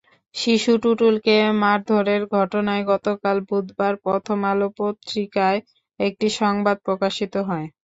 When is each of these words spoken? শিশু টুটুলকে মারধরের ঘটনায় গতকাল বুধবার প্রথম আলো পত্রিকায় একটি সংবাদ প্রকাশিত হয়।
শিশু 0.35 0.71
টুটুলকে 0.83 1.33
মারধরের 1.61 2.21
ঘটনায় 2.35 2.83
গতকাল 2.91 3.37
বুধবার 3.49 3.93
প্রথম 4.05 4.39
আলো 4.51 4.67
পত্রিকায় 4.79 5.59
একটি 5.99 6.27
সংবাদ 6.39 6.77
প্রকাশিত 6.85 7.33
হয়। 7.49 7.67